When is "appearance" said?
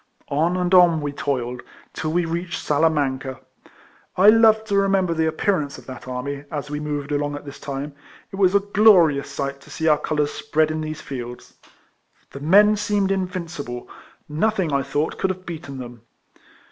5.27-5.77